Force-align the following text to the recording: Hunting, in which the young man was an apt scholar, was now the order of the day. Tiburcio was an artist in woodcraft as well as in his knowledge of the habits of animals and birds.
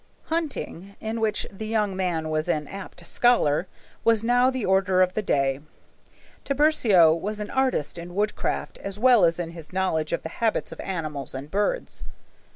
Hunting, 0.33 0.95
in 0.99 1.21
which 1.21 1.45
the 1.51 1.67
young 1.67 1.95
man 1.95 2.29
was 2.31 2.49
an 2.49 2.67
apt 2.67 3.05
scholar, 3.05 3.67
was 4.03 4.23
now 4.23 4.49
the 4.49 4.65
order 4.65 5.03
of 5.03 5.13
the 5.13 5.21
day. 5.21 5.59
Tiburcio 6.43 7.13
was 7.13 7.39
an 7.39 7.51
artist 7.51 7.99
in 7.99 8.15
woodcraft 8.15 8.79
as 8.79 8.97
well 8.97 9.23
as 9.25 9.37
in 9.37 9.51
his 9.51 9.71
knowledge 9.71 10.11
of 10.11 10.23
the 10.23 10.29
habits 10.29 10.71
of 10.71 10.79
animals 10.79 11.35
and 11.35 11.51
birds. 11.51 12.03